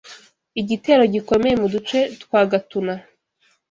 [0.61, 2.93] igitero gikomeye mu duce twa Gatuna